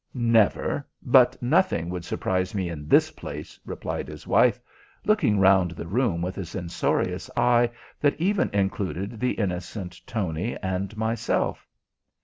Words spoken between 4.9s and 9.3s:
looking round the room with a censorious eye that even included